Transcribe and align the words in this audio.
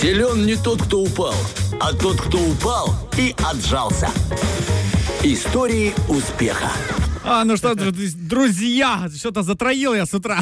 Силен 0.00 0.46
не 0.46 0.54
тот, 0.56 0.82
кто 0.82 1.00
упал, 1.02 1.34
а 1.80 1.92
тот, 1.92 2.20
кто 2.20 2.38
упал 2.38 2.94
и 3.16 3.34
отжался. 3.50 4.08
Истории 5.24 5.92
успеха. 6.08 6.70
А, 7.24 7.44
ну 7.44 7.56
что, 7.56 7.72
друз- 7.72 8.14
друзья, 8.14 9.10
что-то 9.14 9.42
затроил 9.42 9.94
я 9.94 10.06
с 10.06 10.14
утра. 10.14 10.40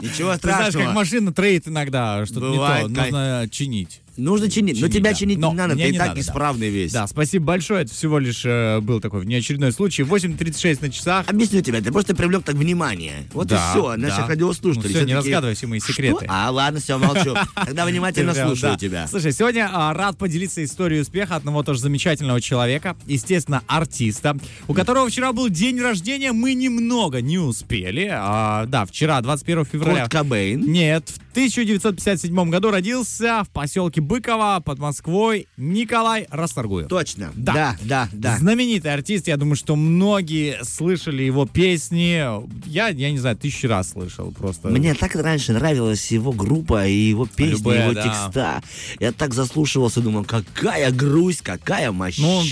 Ничего 0.00 0.32
Ты 0.34 0.40
знаешь, 0.40 0.40
как 0.40 0.70
страшного. 0.70 0.92
машина 0.92 1.32
троит 1.32 1.68
иногда, 1.68 2.26
что-то 2.26 2.50
не 2.50 2.56
то, 2.56 2.88
нужно 2.88 3.48
чинить. 3.50 4.01
Нужно 4.16 4.50
чинить. 4.50 4.74
Но 4.80 4.88
Чинить, 4.88 4.94
тебя 4.94 5.10
да. 5.10 5.16
чинить 5.16 5.38
Но 5.38 5.50
не 5.50 5.56
надо, 5.56 5.74
ты 5.74 5.82
и 5.88 5.92
не 5.92 5.98
так 5.98 6.08
надо, 6.08 6.14
да. 6.14 6.20
исправный 6.20 6.68
весь. 6.68 6.92
Да, 6.92 7.06
спасибо 7.06 7.46
большое, 7.46 7.82
это 7.82 7.92
всего 7.94 8.18
лишь 8.18 8.42
э, 8.44 8.80
был 8.80 9.00
такой 9.00 9.20
внеочередной 9.22 9.72
случай. 9.72 10.02
8.36 10.02 10.78
на 10.82 10.90
часах. 10.90 11.28
Объясню 11.28 11.62
тебе, 11.62 11.80
ты 11.80 11.90
просто 11.90 12.14
привлек 12.14 12.44
так 12.44 12.54
внимание. 12.56 13.24
Вот 13.32 13.48
Да, 13.48 13.56
и 13.56 13.70
все, 13.70 13.96
наших 13.96 14.20
да. 14.20 14.26
радиослушателей. 14.28 14.92
Ну 14.92 14.98
Все 14.98 15.06
не 15.06 15.14
такие, 15.14 15.16
разгадывай 15.16 15.54
все 15.54 15.66
мои 15.66 15.80
«Что? 15.80 15.92
секреты. 15.92 16.26
А, 16.28 16.50
ладно, 16.50 16.80
все, 16.80 16.98
молчу. 16.98 17.34
Тогда 17.54 17.86
внимательно 17.86 18.34
слушаю 18.34 18.72
да. 18.74 18.78
тебя. 18.78 19.06
Слушай, 19.08 19.32
сегодня 19.32 19.70
а, 19.72 19.94
рад 19.94 20.18
поделиться 20.18 20.62
историей 20.62 21.00
успеха 21.00 21.36
одного 21.36 21.62
тоже 21.62 21.80
замечательного 21.80 22.40
человека, 22.40 22.96
естественно, 23.06 23.62
артиста, 23.66 24.36
у 24.68 24.74
которого 24.74 25.08
вчера 25.08 25.32
был 25.32 25.48
день 25.48 25.80
рождения, 25.80 26.32
мы 26.32 26.54
немного 26.54 27.20
не 27.22 27.38
успели. 27.38 28.10
А, 28.12 28.66
да, 28.66 28.84
вчера, 28.84 29.20
21 29.20 29.64
февраля. 29.64 30.02
Кот 30.02 30.12
Кобейн. 30.12 30.60
Нет, 30.60 31.08
в 31.08 31.21
1957 31.32 32.50
году 32.50 32.70
родился 32.70 33.42
в 33.44 33.50
поселке 33.50 34.02
Быково 34.02 34.62
под 34.62 34.78
Москвой 34.78 35.48
Николай 35.56 36.26
Расторгуев. 36.30 36.88
Точно. 36.88 37.32
Да. 37.34 37.54
Да, 37.54 37.76
да, 37.82 38.08
да. 38.12 38.36
Знаменитый 38.36 38.92
артист, 38.92 39.28
я 39.28 39.38
думаю, 39.38 39.56
что 39.56 39.74
многие 39.74 40.62
слышали 40.62 41.22
его 41.22 41.46
песни. 41.46 42.22
Я, 42.68 42.88
я 42.88 43.10
не 43.10 43.18
знаю, 43.18 43.36
тысячи 43.36 43.64
раз 43.64 43.92
слышал 43.92 44.30
просто. 44.30 44.68
Мне 44.68 44.92
так 44.92 45.14
раньше 45.14 45.54
нравилась 45.54 46.10
его 46.10 46.32
группа 46.32 46.86
и 46.86 46.92
его 46.92 47.24
песни, 47.24 47.52
Любэ, 47.52 47.82
его 47.82 47.92
да. 47.94 48.02
текста. 48.02 48.62
Я 49.00 49.12
так 49.12 49.32
заслушивался, 49.32 50.02
думал, 50.02 50.24
какая 50.24 50.90
грусть, 50.90 51.40
какая 51.40 51.92
моща. 51.92 52.20
Ну, 52.20 52.42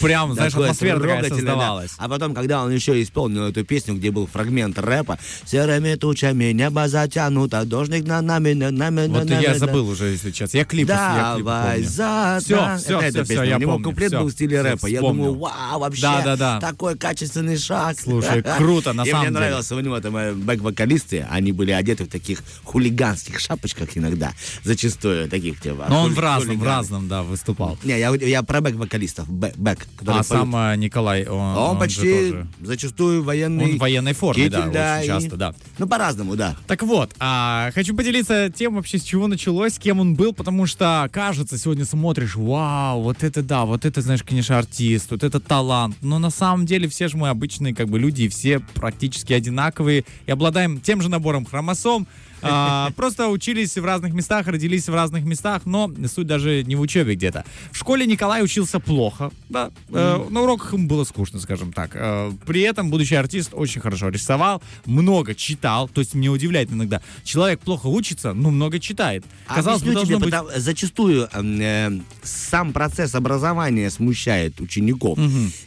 прям, 0.00 0.34
знаешь, 0.34 0.52
Такое 0.52 0.68
атмосфера 0.68 1.00
такая 1.00 1.14
трогательное, 1.14 1.42
да. 1.42 1.50
создавалась. 1.52 1.90
А 1.98 2.08
потом, 2.08 2.34
когда 2.34 2.62
он 2.62 2.70
еще 2.70 3.02
исполнил 3.02 3.42
эту 3.42 3.64
песню, 3.64 3.96
где 3.96 4.12
был 4.12 4.28
фрагмент 4.28 4.78
рэпа 4.78 5.18
«Серыми 5.44 5.96
тучами 5.96 6.52
небо 6.52 6.86
затянуто, 6.86 7.64
дождик 7.64 8.06
на 8.06 8.19
нами, 8.22 8.52
на 8.54 8.70
нами, 8.70 9.06
на 9.06 9.20
Вот 9.20 9.28
нами». 9.28 9.42
я 9.42 9.52
да». 9.52 9.58
забыл 9.58 9.88
уже, 9.88 10.06
если 10.06 10.30
честно. 10.30 10.58
Я 10.58 10.64
клип, 10.64 10.86
Давай 10.88 11.82
за 11.82 12.38
всё, 12.40 12.56
эта 13.00 13.24
всё, 13.24 13.24
песня. 13.26 13.44
я 13.44 13.56
У 13.56 13.60
него 13.60 13.72
помню, 13.72 13.84
куплет 13.88 14.08
всё, 14.08 14.20
был 14.20 14.28
в 14.28 14.32
стиле 14.32 14.58
всё, 14.60 14.70
рэпа. 14.70 14.86
Я 14.86 14.98
вспомнил. 14.98 15.24
думаю, 15.24 15.38
вау, 15.40 15.80
вообще 15.80 16.02
Да, 16.02 16.22
да, 16.24 16.36
да. 16.36 16.60
такой 16.60 16.96
качественный 16.96 17.56
шаг. 17.58 17.96
Слушай, 18.00 18.42
круто, 18.58 18.92
на 18.92 19.02
И 19.02 19.10
самом 19.10 19.20
мне 19.22 19.28
деле. 19.30 19.40
нравилось 19.40 19.72
у 19.72 19.80
него 19.80 20.00
там 20.00 20.16
э, 20.16 20.32
бэк-вокалисты, 20.32 21.26
они 21.30 21.52
были 21.52 21.70
одеты 21.72 22.04
в 22.04 22.08
таких 22.08 22.42
хулиганских 22.64 23.40
шапочках 23.40 23.96
иногда, 23.96 24.32
зачастую 24.64 25.28
таких 25.28 25.60
типа. 25.60 25.86
Но 25.88 26.02
он 26.02 26.10
хули- 26.10 26.14
в 26.14 26.18
разном, 26.20 26.56
в 26.56 26.58
хулиганы. 26.58 26.76
разном, 26.76 27.08
да, 27.08 27.22
выступал. 27.22 27.78
Не, 27.84 27.98
я, 27.98 28.14
я 28.14 28.42
про 28.42 28.60
бэк-вокалистов, 28.60 29.28
бэк, 29.28 29.54
бэк, 29.56 29.78
которые 29.98 30.20
А 30.20 30.24
поют. 30.24 30.26
сам 30.26 30.56
э, 30.56 30.76
Николай, 30.76 31.24
он, 31.26 31.40
А 31.40 31.58
он, 31.58 31.68
он 31.70 31.72
же 31.74 31.78
почти 31.80 32.30
тоже- 32.30 32.46
зачастую 32.62 33.22
военный. 33.22 33.64
Он 33.64 33.76
в 33.76 33.78
военной 33.78 34.12
форме, 34.12 34.48
да, 34.48 34.58
китель, 34.66 34.78
очень 34.80 35.04
и- 35.04 35.06
часто, 35.06 35.36
да. 35.36 35.54
Ну, 35.78 35.86
по-разному, 35.86 36.36
да. 36.36 36.56
Так 36.66 36.82
вот, 36.82 37.12
а, 37.18 37.70
хочу 37.74 37.94
поделиться 37.94 38.09
тем 38.54 38.74
вообще, 38.74 38.98
с 38.98 39.02
чего 39.02 39.26
началось, 39.26 39.74
с 39.74 39.78
кем 39.78 40.00
он 40.00 40.14
был, 40.14 40.32
потому 40.32 40.66
что, 40.66 41.08
кажется, 41.12 41.58
сегодня 41.58 41.84
смотришь, 41.84 42.36
вау, 42.36 43.02
вот 43.02 43.22
это 43.22 43.42
да, 43.42 43.64
вот 43.64 43.84
это, 43.84 44.00
знаешь, 44.00 44.22
конечно, 44.22 44.58
артист, 44.58 45.10
вот 45.10 45.22
это 45.22 45.40
талант, 45.40 45.96
но 46.02 46.18
на 46.18 46.30
самом 46.30 46.66
деле 46.66 46.88
все 46.88 47.08
же 47.08 47.16
мы 47.16 47.28
обычные 47.28 47.74
как 47.74 47.88
бы 47.88 47.98
люди, 47.98 48.22
и 48.22 48.28
все 48.28 48.60
практически 48.60 49.32
одинаковые, 49.32 50.04
и 50.26 50.30
обладаем 50.30 50.80
тем 50.80 51.00
же 51.02 51.08
набором 51.08 51.44
хромосом, 51.44 52.06
а, 52.42 52.90
просто 52.96 53.28
учились 53.28 53.76
в 53.76 53.84
разных 53.84 54.12
местах, 54.12 54.46
родились 54.46 54.88
в 54.88 54.94
разных 54.94 55.24
местах, 55.24 55.62
но 55.64 55.90
суть 56.12 56.26
даже 56.26 56.62
не 56.64 56.76
в 56.76 56.80
учебе 56.80 57.14
где-то. 57.14 57.44
В 57.72 57.76
школе 57.76 58.06
Николай 58.06 58.42
учился 58.42 58.80
плохо, 58.80 59.30
да, 59.48 59.70
э, 59.90 60.26
на 60.30 60.42
уроках 60.42 60.72
ему 60.72 60.86
было 60.88 61.04
скучно, 61.04 61.40
скажем 61.40 61.72
так. 61.72 61.90
Э, 61.94 62.32
при 62.46 62.62
этом 62.62 62.90
будущий 62.90 63.16
артист 63.16 63.50
очень 63.52 63.80
хорошо 63.80 64.08
рисовал, 64.08 64.62
много 64.86 65.34
читал, 65.34 65.88
то 65.88 66.00
есть 66.00 66.14
меня 66.14 66.30
удивляет 66.32 66.72
иногда. 66.72 67.00
Человек 67.24 67.60
плохо 67.60 67.86
учится, 67.86 68.32
но 68.32 68.50
много 68.50 68.78
читает. 68.78 69.24
Казалось 69.46 69.82
бы, 69.82 69.86
тебе, 69.86 69.94
должно 69.94 70.18
быть... 70.18 70.30
потому- 70.30 70.50
зачастую 70.56 71.28
эм, 71.32 71.60
э, 71.60 72.00
сам 72.22 72.72
процесс 72.72 73.14
образования 73.14 73.90
смущает 73.90 74.60
учеников. 74.60 75.18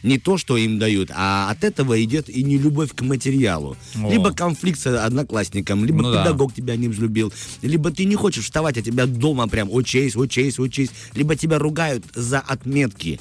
Не 0.02 0.18
то, 0.18 0.38
что 0.38 0.56
им 0.56 0.78
дают, 0.78 1.10
а 1.14 1.50
от 1.50 1.64
этого 1.64 2.02
идет 2.02 2.28
и 2.28 2.42
не 2.42 2.58
любовь 2.58 2.90
к 2.94 3.02
материалу. 3.02 3.76
О. 3.96 4.10
Либо 4.10 4.32
конфликт 4.32 4.80
с 4.80 4.86
одноклассником, 4.86 5.84
либо 5.84 6.02
Ну 6.02 6.12
да. 6.12 6.24
Тебя 6.64 6.76
не 6.76 6.88
взлюбил, 6.88 7.32
либо 7.62 7.90
ты 7.90 8.04
не 8.04 8.16
хочешь 8.16 8.44
вставать, 8.44 8.78
а 8.78 8.82
тебя 8.82 9.06
дома 9.06 9.48
прям 9.48 9.70
учись, 9.70 10.16
учись, 10.16 10.58
учись, 10.58 10.90
либо 11.14 11.36
тебя 11.36 11.58
ругают 11.58 12.04
за 12.14 12.40
отметки. 12.40 13.20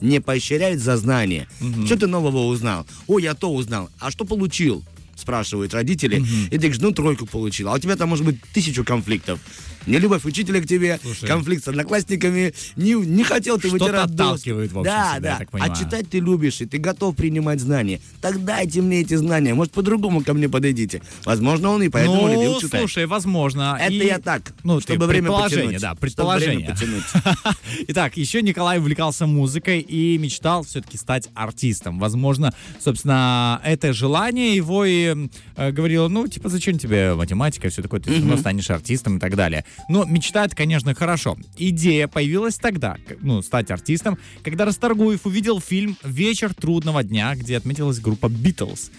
Не 0.00 0.20
поощряют 0.20 0.80
за 0.80 0.96
знания. 0.96 1.48
Что 1.84 1.96
ты 1.96 2.06
нового 2.06 2.46
узнал? 2.46 2.86
О, 3.08 3.18
я 3.18 3.34
то 3.34 3.52
узнал. 3.52 3.90
А 3.98 4.10
что 4.10 4.24
получил? 4.24 4.84
Спрашивают 5.18 5.74
родители. 5.74 6.22
И 6.46 6.50
ты 6.50 6.58
говоришь, 6.58 6.78
ну 6.80 6.92
тройку 6.92 7.26
получил. 7.26 7.68
А 7.68 7.74
у 7.74 7.78
тебя 7.78 7.96
там 7.96 8.08
может 8.08 8.24
быть 8.24 8.40
тысячу 8.52 8.84
конфликтов. 8.84 9.40
Нелюбовь 9.86 10.24
учителя 10.26 10.60
к 10.60 10.66
тебе, 10.66 10.98
Слушай. 11.02 11.28
конфликт 11.28 11.64
с 11.64 11.68
одноклассниками, 11.68 12.52
не, 12.76 12.92
не 12.92 13.24
хотел 13.24 13.58
ты 13.58 13.68
вытирать 13.70 14.10
отталкивает, 14.10 14.70
в 14.72 14.78
общем, 14.80 14.92
Да, 14.92 15.12
себя, 15.12 15.20
да. 15.20 15.30
я 15.30 15.38
так 15.38 15.50
понимаю. 15.50 15.72
а 15.72 15.76
читать 15.76 16.10
ты 16.10 16.18
любишь, 16.20 16.60
и 16.60 16.66
ты 16.66 16.76
готов 16.76 17.16
принимать 17.16 17.58
знания. 17.60 18.00
Так 18.20 18.44
дайте 18.44 18.82
мне 18.82 19.00
эти 19.00 19.14
знания. 19.14 19.54
Может, 19.54 19.72
по-другому 19.72 20.22
ко 20.22 20.34
мне 20.34 20.46
подойдите. 20.48 21.00
Возможно, 21.24 21.70
он 21.70 21.82
и 21.82 21.88
поэтому 21.88 22.26
ну, 22.26 22.32
любил 22.34 22.60
читать. 22.60 22.80
слушай, 22.80 23.06
возможно. 23.06 23.78
Это 23.80 23.92
и- 23.94 24.06
я 24.06 24.18
так, 24.18 24.52
ну, 24.62 24.78
чтобы 24.80 25.06
время 25.06 25.30
потянуть. 25.30 25.80
да, 25.80 25.94
предположение. 25.94 26.74
время 26.74 26.74
потянуть. 26.74 27.56
Итак, 27.88 28.16
еще 28.18 28.42
Николай 28.42 28.78
увлекался 28.78 29.26
музыкой 29.26 29.80
и 29.80 30.18
мечтал 30.18 30.64
все-таки 30.64 30.98
стать 30.98 31.28
артистом. 31.34 31.98
Возможно, 31.98 32.52
собственно, 32.78 33.60
это 33.64 33.94
желание 33.94 34.54
его 34.54 34.84
и 34.84 35.07
э, 35.56 35.70
говорило, 35.72 36.08
ну, 36.08 36.26
типа, 36.26 36.48
зачем 36.48 36.78
тебе 36.78 37.14
математика, 37.14 37.68
все 37.68 37.82
такое, 37.82 38.00
ты 38.00 38.10
все 38.10 38.20
равно 38.20 38.36
станешь 38.36 38.70
артистом 38.70 39.16
и 39.18 39.20
так 39.20 39.36
далее. 39.36 39.64
Но 39.88 40.04
мечтать, 40.04 40.54
конечно, 40.54 40.94
хорошо. 40.94 41.36
Идея 41.56 42.08
появилась 42.08 42.56
тогда, 42.56 42.96
ну, 43.20 43.42
стать 43.42 43.70
артистом, 43.70 44.18
когда 44.42 44.64
Расторгуев 44.64 45.26
увидел 45.26 45.60
фильм 45.60 45.96
«Вечер 46.02 46.54
трудного 46.54 47.02
дня», 47.02 47.34
где 47.34 47.56
отметилась 47.56 48.00
группа 48.00 48.28
«Битлз». 48.28 48.90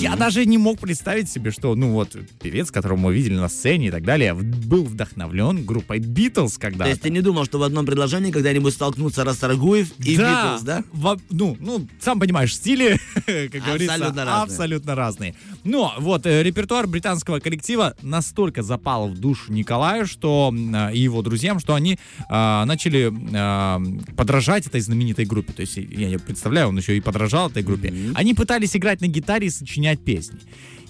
Я 0.00 0.16
даже 0.16 0.44
не 0.46 0.58
мог 0.58 0.78
представить 0.78 1.30
себе, 1.30 1.50
что, 1.50 1.74
ну, 1.74 1.92
вот, 1.92 2.16
певец, 2.40 2.70
которого 2.70 2.98
мы 2.98 3.14
видели 3.14 3.34
на 3.34 3.48
сцене 3.48 3.88
и 3.88 3.90
так 3.90 4.04
далее, 4.04 4.34
был 4.34 4.84
вдохновлен 4.84 5.64
группой 5.64 5.98
«Битлз» 5.98 6.58
когда 6.58 6.84
То 6.84 6.90
есть 6.90 7.02
ты 7.02 7.10
не 7.10 7.20
думал, 7.20 7.44
что 7.44 7.58
в 7.58 7.62
одном 7.62 7.86
предложении 7.86 8.30
когда-нибудь 8.30 8.74
столкнутся 8.74 9.24
Расторгуев 9.24 9.92
и 9.98 10.16
да, 10.16 10.54
Битлз, 10.54 10.62
да? 10.64 10.84
во- 10.92 11.18
ну, 11.30 11.56
ну, 11.60 11.86
сам 12.00 12.20
понимаешь, 12.20 12.54
стили, 12.54 12.98
как 13.14 13.62
говорится, 13.62 13.94
Абсолютно 13.94 14.24
разные. 14.24 14.42
абсолютно 14.42 14.94
разные. 14.94 15.34
Но 15.64 15.94
вот 15.98 16.26
э, 16.26 16.42
репертуар 16.42 16.86
британского 16.86 17.40
коллектива 17.40 17.94
настолько 18.02 18.62
запал 18.62 19.08
в 19.08 19.18
душу 19.18 19.52
Николая, 19.52 20.06
что 20.06 20.52
э, 20.52 20.94
и 20.94 20.98
его 20.98 21.22
друзьям, 21.22 21.58
что 21.58 21.74
они 21.74 21.98
а, 22.28 22.64
начали 22.64 23.12
а, 23.34 23.80
подражать 24.16 24.66
этой 24.66 24.80
знаменитой 24.80 25.24
группе. 25.24 25.52
То 25.52 25.62
есть 25.62 25.76
я 25.76 26.08
не 26.08 26.18
представляю, 26.18 26.68
он 26.68 26.78
еще 26.78 26.96
и 26.96 27.00
подражал 27.00 27.50
этой 27.50 27.62
группе. 27.62 27.92
Они 28.14 28.34
пытались 28.34 28.76
играть 28.76 29.00
на 29.00 29.06
гитаре 29.06 29.46
и 29.46 29.50
сочинять 29.50 30.00
песни. 30.00 30.38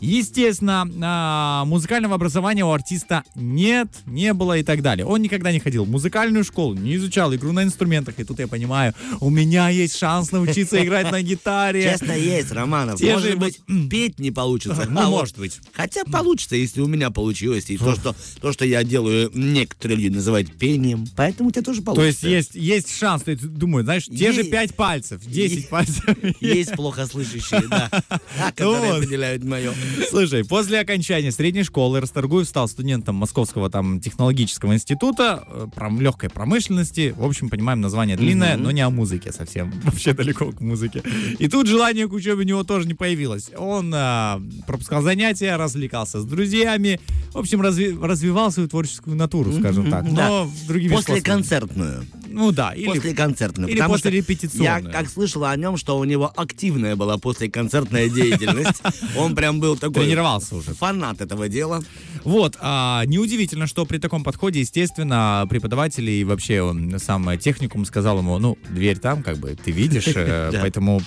Естественно, 0.02 0.84
а, 1.00 1.64
музыкального 1.64 2.16
образования 2.16 2.64
у 2.64 2.72
артиста 2.72 3.22
нет, 3.36 3.88
не 4.04 4.32
было 4.32 4.58
и 4.58 4.64
так 4.64 4.82
далее. 4.82 5.06
Он 5.06 5.22
никогда 5.22 5.52
не 5.52 5.60
ходил 5.60 5.84
в 5.84 5.90
музыкальную 5.90 6.42
школу, 6.42 6.74
не 6.74 6.96
изучал 6.96 7.32
игру 7.36 7.52
на 7.52 7.62
инструментах. 7.62 8.18
И 8.18 8.24
тут 8.24 8.40
я 8.40 8.48
понимаю, 8.48 8.94
у 9.20 9.30
меня 9.30 9.68
есть 9.68 9.96
шанс 9.96 10.32
научиться 10.32 10.84
играть 10.84 11.12
на 11.12 11.22
гитаре. 11.22 11.84
Честно, 11.84 12.12
есть, 12.12 12.50
Романов. 12.50 12.98
Те 12.98 13.12
может 13.12 13.30
же 13.30 13.36
быть, 13.36 13.60
петь 13.88 14.18
не 14.18 14.32
получится. 14.32 14.86
Ну, 14.90 15.00
а 15.02 15.08
может 15.08 15.38
быть. 15.38 15.60
Хотя 15.72 16.04
получится, 16.04 16.56
если 16.56 16.80
у 16.80 16.88
меня 16.88 17.10
получилось. 17.10 17.70
И 17.70 17.78
то, 17.78 17.94
что, 17.94 18.16
то, 18.40 18.52
что 18.52 18.64
я 18.64 18.82
делаю, 18.82 19.30
некоторые 19.34 19.98
люди 19.98 20.16
называют 20.16 20.52
пением. 20.52 21.06
Поэтому 21.14 21.50
у 21.50 21.52
тебя 21.52 21.62
тоже 21.62 21.81
То 21.81 22.02
есть 22.02 22.22
получится. 22.22 22.28
есть, 22.28 22.55
есть 22.56 22.98
шанс, 22.98 23.22
ты 23.22 23.37
думаю, 23.37 23.84
знаешь, 23.84 24.06
те 24.06 24.32
же 24.32 24.40
Есть. 24.40 24.50
5 24.50 24.75
пальцев, 24.75 25.20
10 25.25 25.56
Есть. 25.56 25.69
пальцев. 25.69 26.05
Есть 26.40 26.72
плохо 26.72 27.06
слышащие, 27.06 27.69
да. 27.69 27.88
Которые 28.56 28.94
определяют 28.94 29.44
мое. 29.44 29.72
Слушай, 30.11 30.44
после 30.44 30.81
окончания 30.81 31.33
средней 31.33 31.62
школы 31.65 32.00
Расторгуев 32.00 32.47
стал 32.49 32.69
студентом 32.69 33.17
Московского 33.17 33.71
там 33.71 34.00
технологического 34.00 34.75
института 34.75 35.44
э, 35.49 35.67
пром- 35.75 36.00
легкой 36.00 36.31
промышленности. 36.31 37.15
В 37.17 37.25
общем, 37.25 37.49
понимаем, 37.49 37.81
название 37.81 38.17
длинное, 38.17 38.56
но 38.56 38.71
не 38.71 38.81
о 38.81 38.91
музыке 38.91 39.33
совсем. 39.33 39.73
Вообще 39.85 40.12
далеко 40.12 40.53
к 40.53 40.61
музыке. 40.61 41.03
И 41.39 41.49
тут 41.49 41.67
желание 41.67 42.09
к 42.09 42.12
учебе 42.12 42.41
у 42.41 42.43
него 42.43 42.65
тоже 42.65 42.87
не 42.87 42.94
появилось. 42.94 43.50
Он 43.56 43.93
а, 43.94 44.41
пропускал 44.67 45.03
занятия, 45.03 45.56
развлекался 45.56 46.21
с 46.21 46.25
друзьями. 46.25 47.00
В 47.33 47.39
общем, 47.39 47.62
разви- 47.62 47.99
развивал 48.05 48.50
свою 48.53 48.69
творческую 48.69 49.17
натуру, 49.17 49.53
скажем 49.53 49.91
так. 49.91 50.05
Но 50.05 50.17
Да. 50.17 50.47
другими 50.69 50.93
После 50.93 51.17
способами. 51.17 51.23
концертную. 51.35 52.05
Ну 52.32 52.52
да, 52.52 52.73
или, 52.73 52.87
После 52.87 53.14
концертной. 53.14 53.70
или 53.70 53.81
после 53.81 53.99
что 53.99 54.11
репетиционной. 54.11 54.64
Я 54.64 54.81
как 54.81 55.08
слышал 55.08 55.44
о 55.44 55.56
нем, 55.56 55.76
что 55.76 55.99
у 55.99 56.05
него 56.05 56.32
активная 56.34 56.96
была 56.96 57.19
после 57.19 57.50
концертная 57.50 58.08
деятельность. 58.08 58.82
Он 59.17 59.34
прям 59.34 59.61
был 59.61 59.76
такой... 59.76 60.05
Тренировался 60.05 60.56
уже. 60.56 60.75
Фанат 60.75 61.20
этого 61.20 61.49
дела. 61.49 61.82
Вот, 62.25 62.56
а, 62.61 63.05
неудивительно, 63.06 63.67
что 63.67 63.84
при 63.84 63.99
таком 63.99 64.25
подходе, 64.25 64.61
естественно, 64.61 65.46
преподаватели 65.49 66.11
и 66.11 66.25
вообще 66.25 66.62
он 66.62 66.99
сам 66.99 67.29
э, 67.29 67.37
техникум 67.37 67.84
сказал 67.84 68.19
ему, 68.19 68.38
ну, 68.38 68.56
дверь 68.70 68.99
там, 68.99 69.23
как 69.23 69.38
бы, 69.38 69.56
ты 69.56 69.73
видишь, 69.73 70.06
э, 70.14 70.52
поэтому 70.61 71.02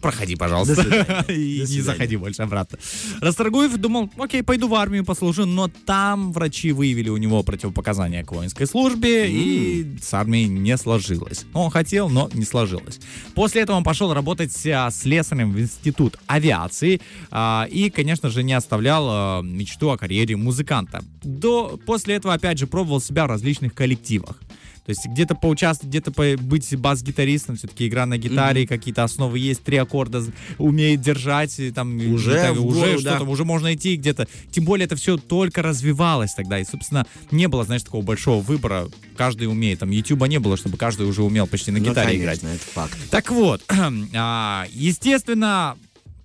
проходи, 0.00 0.36
пожалуйста, 0.36 0.76
До 0.76 0.82
свидания. 0.82 1.24
и 1.28 1.60
До 1.60 1.72
не 1.72 1.80
заходи 1.80 2.16
больше 2.16 2.42
обратно. 2.42 2.78
Расторгуев 3.20 3.76
думал, 3.76 4.10
окей, 4.18 4.42
пойду 4.42 4.68
в 4.68 4.74
армию 4.74 5.04
послужу, 5.04 5.46
но 5.46 5.68
там 5.68 6.32
врачи 6.32 6.72
выявили 6.72 7.08
у 7.08 7.16
него 7.16 7.42
противопоказания 7.42 8.24
к 8.24 8.32
воинской 8.32 8.66
службе, 8.66 9.30
и 9.30 9.96
с 10.00 10.12
армией 10.14 10.48
не 10.48 10.76
сложилось. 10.76 11.44
Он 11.52 11.70
хотел, 11.70 12.08
но 12.08 12.30
не 12.34 12.44
сложилось. 12.44 13.00
После 13.34 13.62
этого 13.62 13.76
он 13.76 13.84
пошел 13.84 14.12
работать 14.12 14.54
а, 14.66 14.90
слесарем 14.90 15.52
в 15.52 15.60
институт 15.60 16.18
авиации 16.26 17.00
а, 17.30 17.66
и, 17.70 17.90
конечно 17.90 18.30
же, 18.30 18.42
не 18.42 18.52
оставлял 18.52 19.06
а, 19.08 19.42
мечту 19.42 19.90
о 19.90 19.98
карьере 19.98 20.36
музыканта. 20.36 21.02
До, 21.22 21.78
после 21.86 22.16
этого, 22.16 22.34
опять 22.34 22.58
же, 22.58 22.66
пробовал 22.66 23.00
себя 23.00 23.24
в 23.24 23.28
различных 23.28 23.74
коллективах. 23.74 24.40
То 24.84 24.90
есть 24.90 25.06
где-то 25.06 25.34
поучаствовать, 25.36 25.90
где-то 25.90 26.10
по- 26.10 26.36
быть 26.42 26.74
бас-гитаристом, 26.76 27.56
все-таки 27.56 27.86
игра 27.86 28.04
на 28.04 28.18
гитаре, 28.18 28.66
какие-то 28.66 29.04
основы 29.04 29.38
есть, 29.38 29.62
три 29.62 29.76
аккорда 29.76 30.24
умеет 30.58 31.00
держать, 31.00 31.58
и 31.60 31.70
там 31.70 31.96
Уже 32.12 32.52
в 32.52 32.66
уже 32.66 32.80
гору, 32.80 32.98
что-то, 33.00 33.24
да. 33.24 33.30
уже 33.30 33.44
можно 33.44 33.72
идти 33.74 33.94
где-то. 33.96 34.26
Тем 34.50 34.64
более 34.64 34.86
это 34.86 34.96
все 34.96 35.16
только 35.16 35.62
развивалось 35.62 36.34
тогда, 36.34 36.58
и, 36.58 36.64
собственно, 36.64 37.06
не 37.30 37.46
было, 37.46 37.64
знаешь, 37.64 37.82
такого 37.84 38.02
большого 38.02 38.42
выбора. 38.42 38.88
Каждый 39.16 39.44
умеет, 39.44 39.78
там, 39.78 39.90
Ютуба 39.90 40.26
не 40.26 40.40
было, 40.40 40.56
чтобы 40.56 40.76
каждый 40.76 41.06
уже 41.06 41.22
умел 41.22 41.46
почти 41.46 41.70
на 41.70 41.78
Ну, 41.78 41.84
гитаре 41.90 42.18
конечно, 42.18 42.24
играть. 42.24 42.42
это 42.42 42.64
факт. 42.72 42.98
Так 43.10 43.30
вот, 43.30 43.62
а, 44.14 44.66
естественно, 44.72 45.76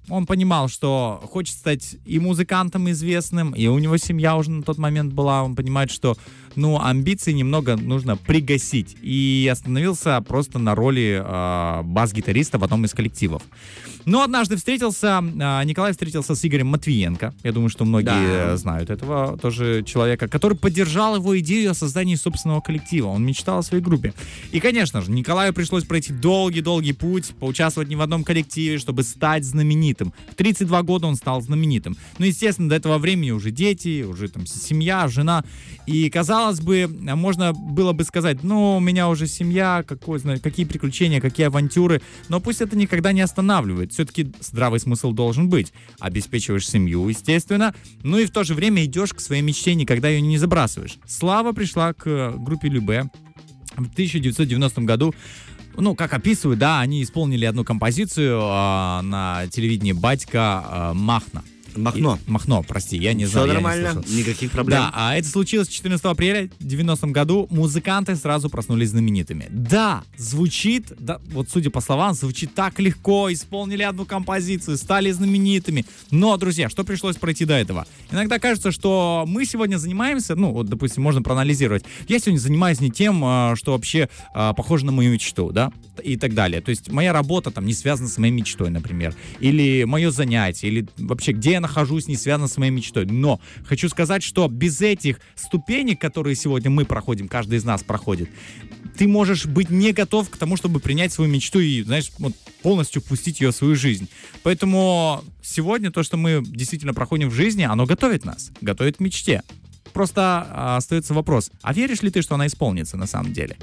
он 0.10 0.26
понимал, 0.26 0.68
что 0.70 1.22
хочет 1.32 1.56
стать 1.56 1.96
и 2.06 2.20
музыкантом 2.20 2.90
известным, 2.92 3.52
и 3.52 3.68
у 3.68 3.78
него 3.80 3.98
семья 3.98 4.36
уже 4.38 4.52
на 4.52 4.64
тот 4.64 4.78
момент 4.78 5.14
была. 5.14 5.44
Он 5.44 5.56
понимает, 5.56 5.92
что, 5.92 6.16
ну, 6.56 6.80
амбиции 6.82 7.32
немного 7.32 7.76
нужно 7.76 8.16
пригасить. 8.18 8.96
И 9.02 9.50
остановился 9.52 10.22
просто 10.22 10.60
на 10.60 10.76
роли 10.76 11.22
а, 11.24 11.82
бас-гитариста 11.84 12.58
в 12.58 12.64
одном 12.64 12.86
из 12.86 12.94
коллективов. 12.94 13.42
Но 14.06 14.22
однажды 14.24 14.56
встретился, 14.56 15.18
а, 15.18 15.64
Николай 15.64 15.92
встретился 15.92 16.36
с 16.36 16.46
Игорем 16.46 16.68
Матвиенко. 16.68 17.34
Я 17.44 17.52
думаю, 17.52 17.70
что 17.70 17.84
многие 17.84 18.06
Да. 18.06 18.54
э, 18.54 18.58
знают 18.58 18.90
этого 18.90 19.38
тоже 19.38 19.84
человека, 19.86 20.30
который 20.30 20.56
поддержал 20.58 21.16
его 21.18 21.38
идею 21.40 21.72
о 21.72 21.74
создании 21.74 22.16
собственного 22.16 22.62
коллектива. 22.62 23.08
Он 23.08 23.26
мечтал 23.26 23.60
о 23.60 23.64
своей 23.64 23.84
группе. 23.84 24.14
И, 24.54 24.62
конечно 24.62 25.02
же, 25.02 25.12
Николаю 25.12 25.54
пришлось 25.54 25.84
пройти 25.84 26.14
долгий-долгий 26.14 26.94
путь, 26.94 27.34
поучаствовать 27.40 27.90
не 27.90 27.98
в 27.98 28.02
одном 28.02 28.24
коллективе, 28.24 28.78
чтобы 28.78 29.04
стать 29.04 29.44
знаменитым. 29.44 29.97
В 30.06 30.36
32 30.36 30.84
года 30.84 31.08
он 31.08 31.16
стал 31.16 31.42
знаменитым. 31.42 31.98
Ну, 32.18 32.26
естественно, 32.26 32.70
до 32.70 32.76
этого 32.76 32.98
времени 32.98 33.32
уже 33.32 33.52
дети, 33.52 34.04
уже 34.04 34.28
там 34.30 34.46
семья, 34.46 35.08
жена. 35.08 35.44
И, 35.86 36.10
казалось 36.10 36.60
бы, 36.60 36.88
можно 36.88 37.54
было 37.54 37.94
бы 37.94 38.04
сказать, 38.04 38.44
ну, 38.44 38.78
у 38.78 38.80
меня 38.80 39.10
уже 39.10 39.28
семья, 39.28 39.84
какой, 39.88 40.20
знаю, 40.20 40.40
какие 40.42 40.66
приключения, 40.66 41.22
какие 41.22 41.48
авантюры. 41.48 42.02
Но 42.30 42.40
пусть 42.40 42.62
это 42.62 42.78
никогда 42.78 43.12
не 43.12 43.22
останавливает. 43.22 43.94
Все-таки 43.94 44.32
здравый 44.42 44.80
смысл 44.80 45.12
должен 45.12 45.50
быть. 45.50 45.74
Обеспечиваешь 46.00 46.70
семью, 46.70 47.08
естественно. 47.08 47.74
Ну 48.04 48.18
и 48.20 48.26
в 48.26 48.32
то 48.32 48.44
же 48.44 48.54
время 48.54 48.86
идешь 48.86 49.14
к 49.14 49.20
своей 49.20 49.42
мечте, 49.42 49.76
никогда 49.76 50.10
ее 50.10 50.22
не 50.22 50.38
забрасываешь. 50.38 50.98
Слава 51.06 51.52
пришла 51.52 51.94
к 51.94 52.08
э, 52.08 52.34
группе 52.38 52.70
Любе 52.70 53.10
в 53.76 53.92
1990 53.92 54.82
году. 54.82 55.14
Ну, 55.78 55.96
как 55.96 56.14
описывают, 56.14 56.60
да, 56.60 56.80
они 56.80 57.04
исполнили 57.04 57.46
одну 57.46 57.64
композицию 57.64 58.40
а, 58.42 59.02
на 59.04 59.48
телевидении 59.48 59.92
«Батька» 59.92 60.64
а, 60.66 60.94
Махна. 60.96 61.44
Махно. 61.76 62.20
И- 62.26 62.30
Махно, 62.32 62.64
прости, 62.64 62.98
я 62.98 63.14
не 63.14 63.26
Все 63.26 63.34
знаю. 63.34 63.48
не 63.48 63.54
нормально, 63.54 63.94
слышал. 63.94 64.14
никаких 64.18 64.52
проблем. 64.52 64.80
Да, 64.80 64.92
а 64.94 65.16
это 65.16 65.28
случилось 65.28 65.68
14 65.68 66.06
апреля 66.06 66.50
90 66.60 67.08
году. 67.08 67.48
Музыканты 67.50 68.16
сразу 68.16 68.50
проснулись 68.50 68.90
знаменитыми. 68.90 69.48
Да, 69.50 70.04
звучит, 70.18 70.94
да, 71.00 71.20
вот 71.32 71.50
судя 71.50 71.70
по 71.70 71.82
словам, 71.82 72.14
звучит 72.14 72.54
так 72.54 72.80
легко. 72.80 73.32
Исполнили 73.32 73.84
одну 73.84 74.06
композицию, 74.06 74.78
стали 74.78 75.12
знаменитыми. 75.12 75.86
Но, 76.12 76.38
друзья, 76.38 76.70
что 76.70 76.84
пришлось 76.84 77.16
пройти 77.18 77.46
до 77.46 77.54
этого? 77.56 77.86
Иногда 78.12 78.40
кажется, 78.40 78.72
что 78.72 79.26
мы 79.28 79.46
сегодня 79.46 79.78
занимаемся, 79.78 80.36
ну, 80.36 80.52
вот, 80.52 80.68
допустим, 80.68 81.04
можно 81.04 81.22
проанализировать. 81.22 81.84
Я 82.08 82.20
сегодня 82.20 82.40
занимаюсь 82.40 82.80
не 82.80 82.90
тем, 82.92 83.22
а, 83.24 83.56
что 83.56 83.74
вообще 83.74 84.10
а, 84.34 84.54
похоже 84.54 84.86
на 84.86 84.92
мою 84.92 85.12
мечту, 85.12 85.52
да, 85.52 85.72
и 86.04 86.18
так 86.18 86.34
далее. 86.34 86.62
То 86.62 86.70
есть 86.70 86.92
моя 86.92 87.14
работа 87.14 87.52
там 87.52 87.66
не 87.66 87.74
связана 87.74 88.08
с 88.10 88.18
моей 88.18 88.32
мечтой, 88.34 88.70
например. 88.70 89.16
Или 89.40 89.84
мое 89.86 90.12
занятие, 90.12 90.68
или 90.68 90.88
вообще 90.98 91.32
где 91.32 91.52
я 91.52 91.62
нахожусь, 91.68 92.08
не 92.08 92.16
связано 92.16 92.48
с 92.48 92.58
моей 92.58 92.72
мечтой. 92.72 93.06
Но 93.06 93.40
хочу 93.66 93.90
сказать, 93.90 94.24
что 94.24 94.48
без 94.48 94.82
этих 94.82 95.20
ступенек, 95.36 96.00
которые 96.00 96.36
сегодня 96.36 96.70
мы 96.70 96.86
проходим, 96.86 97.28
каждый 97.28 97.58
из 97.58 97.66
нас 97.66 97.84
проходит, 97.84 98.30
ты 98.98 99.08
можешь 99.08 99.46
быть 99.46 99.70
не 99.70 99.92
готов 99.92 100.30
к 100.30 100.38
тому, 100.38 100.58
чтобы 100.58 100.80
принять 100.80 101.12
свою 101.14 101.30
мечту 101.30 101.60
и, 101.60 101.84
знаешь, 101.84 102.12
вот 102.18 102.34
полностью 102.64 103.02
впустить 103.02 103.42
ее 103.42 103.52
в 103.52 103.56
свою 103.56 103.76
жизнь. 103.76 104.08
Поэтому 104.44 105.24
сегодня 105.44 105.92
то, 105.92 106.02
что 106.04 106.18
мы 106.18 106.42
действительно 106.44 106.94
проходим 106.94 107.30
в 107.30 107.34
жизни, 107.34 107.64
оно 107.64 107.86
готовит 107.86 108.26
нас, 108.26 108.52
готовит 108.62 108.98
к 108.98 109.00
мечте. 109.00 109.44
Просто 109.98 110.22
а, 110.52 110.78
остается 110.78 111.16
вопрос, 111.16 111.50
а 111.64 111.74
веришь 111.74 112.04
ли 112.04 112.12
ты, 112.12 112.22
что 112.22 112.36
она 112.36 112.46
исполнится 112.46 112.98
на 112.98 113.08
самом 113.08 113.34
деле? 113.34 113.58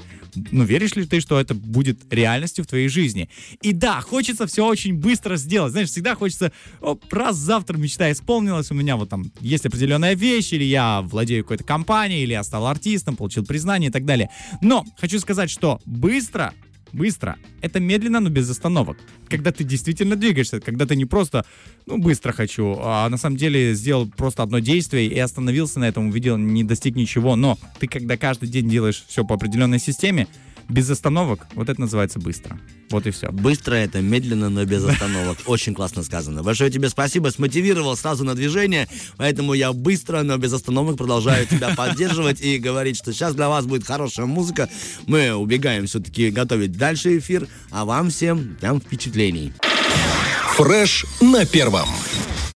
Ну, 0.51 0.65
веришь 0.65 0.93
ли 0.97 1.05
ты, 1.05 1.21
что 1.21 1.39
это 1.39 1.53
будет 1.55 2.13
реальностью 2.13 2.65
в 2.65 2.67
твоей 2.67 2.89
жизни? 2.89 3.29
И 3.61 3.71
да, 3.71 4.01
хочется 4.01 4.45
все 4.45 4.67
очень 4.67 4.95
быстро 4.95 5.37
сделать. 5.37 5.71
Знаешь, 5.71 5.87
всегда 5.87 6.13
хочется, 6.13 6.51
оп, 6.81 7.05
раз 7.13 7.37
завтра 7.37 7.77
мечта 7.77 8.11
исполнилась, 8.11 8.69
у 8.69 8.73
меня 8.73 8.97
вот 8.97 9.07
там 9.07 9.31
есть 9.39 9.65
определенная 9.65 10.13
вещь, 10.13 10.51
или 10.51 10.65
я 10.65 11.03
владею 11.03 11.45
какой-то 11.45 11.63
компанией, 11.63 12.23
или 12.23 12.33
я 12.33 12.43
стал 12.43 12.67
артистом, 12.67 13.15
получил 13.15 13.45
признание 13.45 13.89
и 13.89 13.93
так 13.93 14.03
далее. 14.03 14.29
Но 14.61 14.85
хочу 14.97 15.21
сказать, 15.21 15.49
что 15.49 15.79
быстро 15.85 16.53
быстро. 16.93 17.37
Это 17.61 17.79
медленно, 17.79 18.19
но 18.19 18.29
без 18.29 18.49
остановок. 18.49 18.97
Когда 19.27 19.51
ты 19.51 19.63
действительно 19.63 20.15
двигаешься, 20.15 20.59
когда 20.59 20.85
ты 20.85 20.95
не 20.95 21.05
просто, 21.05 21.45
ну, 21.85 21.97
быстро 21.97 22.31
хочу, 22.31 22.77
а 22.79 23.07
на 23.09 23.17
самом 23.17 23.37
деле 23.37 23.73
сделал 23.73 24.07
просто 24.07 24.43
одно 24.43 24.59
действие 24.59 25.07
и 25.07 25.19
остановился 25.19 25.79
на 25.79 25.85
этом, 25.87 26.09
увидел, 26.09 26.37
не 26.37 26.63
достиг 26.63 26.95
ничего. 26.95 27.35
Но 27.35 27.57
ты, 27.79 27.87
когда 27.87 28.17
каждый 28.17 28.49
день 28.49 28.69
делаешь 28.69 29.03
все 29.07 29.25
по 29.25 29.35
определенной 29.35 29.79
системе, 29.79 30.27
без 30.69 30.89
остановок, 30.89 31.47
вот 31.53 31.69
это 31.69 31.79
называется 31.79 32.19
быстро. 32.19 32.59
Вот 32.89 33.07
и 33.07 33.11
все. 33.11 33.31
Быстро 33.31 33.75
это, 33.75 34.01
медленно, 34.01 34.49
но 34.49 34.65
без 34.65 34.83
остановок. 34.85 35.37
Очень 35.45 35.73
классно 35.73 36.03
сказано. 36.03 36.43
Большое 36.43 36.71
тебе 36.71 36.89
спасибо. 36.89 37.29
Смотивировал 37.29 37.95
сразу 37.95 38.23
на 38.23 38.35
движение. 38.35 38.87
Поэтому 39.17 39.53
я 39.53 39.73
быстро, 39.73 40.23
но 40.23 40.37
без 40.37 40.53
остановок 40.53 40.97
продолжаю 40.97 41.45
тебя 41.47 41.69
поддерживать 41.77 42.41
и 42.41 42.57
говорить, 42.57 42.97
что 42.97 43.13
сейчас 43.13 43.35
для 43.35 43.49
вас 43.49 43.65
будет 43.65 43.85
хорошая 43.85 44.25
музыка. 44.25 44.69
Мы 45.07 45.33
убегаем 45.33 45.87
все-таки 45.87 46.29
готовить 46.29 46.73
дальше 46.73 47.17
эфир. 47.17 47.47
А 47.71 47.85
вам 47.85 48.09
всем 48.09 48.55
прям 48.59 48.79
впечатлений. 48.79 49.53
Фреш 50.55 51.05
на 51.21 51.45
первом. 51.45 51.87